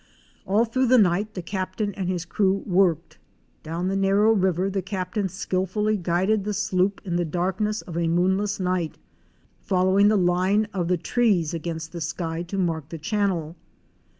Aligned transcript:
All 0.47 0.65
through 0.65 0.87
the 0.87 0.97
night 0.97 1.35
the 1.35 1.43
Captain 1.43 1.93
and 1.93 2.09
his 2.09 2.25
crew 2.25 2.63
worked. 2.65 3.19
Down 3.61 3.87
the 3.87 3.95
narrow 3.95 4.31
river 4.33 4.67
the 4.67 4.81
Captain 4.81 5.29
skilfully 5.29 5.95
guided 5.95 6.43
the 6.43 6.55
sloop 6.55 7.01
in 7.05 7.17
the 7.17 7.23
darkness 7.23 7.83
of 7.83 7.95
a 7.95 8.07
moon 8.07 8.35
less 8.35 8.59
night, 8.59 8.97
following 9.59 10.07
the 10.07 10.17
line 10.17 10.65
of 10.73 10.87
the 10.87 10.97
trees 10.97 11.53
against 11.53 11.91
the 11.91 12.01
sky 12.01 12.41
to 12.41 12.57
mark 12.57 12.89
the 12.89 12.97
channel. 12.97 13.55